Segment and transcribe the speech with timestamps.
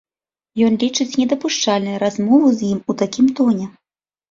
[0.67, 3.71] Ён лічыць недапушчальнай размову з ім у такім тоне.